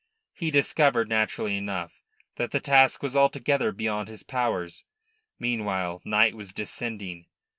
[0.33, 2.01] He discovered, naturally enough,
[2.37, 4.83] that the task was altogether beyond his powers.
[5.37, 7.27] Meanwhile night was descending.